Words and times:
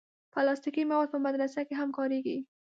پلاستيکي 0.33 0.83
مواد 0.91 1.07
په 1.11 1.19
مدرسه 1.25 1.61
کې 1.67 1.73
هم 1.79 1.89
کارېږي. 1.97 2.37